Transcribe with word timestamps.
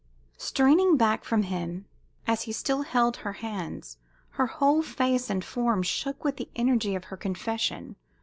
Straining 0.39 0.97
back 0.97 1.23
from 1.23 1.43
him 1.43 1.85
as 2.25 2.41
he 2.41 2.51
still 2.51 2.81
held 2.81 3.17
her 3.17 3.33
hands, 3.33 3.99
her 4.29 4.47
whole 4.47 4.81
face 4.81 5.29
and 5.29 5.45
form 5.45 5.83
shook 5.83 6.23
with 6.23 6.37
the 6.37 6.49
energy 6.55 6.95
of 6.95 7.03
her 7.13 7.15
confession. 7.17 7.95